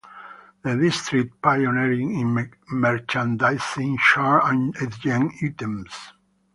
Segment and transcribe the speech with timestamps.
[0.63, 5.91] The district pioneered in merchandising yarn and dyeing items.